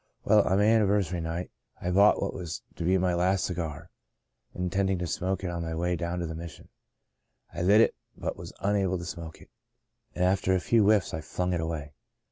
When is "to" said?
2.75-2.83, 4.97-5.05, 6.21-6.25, 8.97-9.05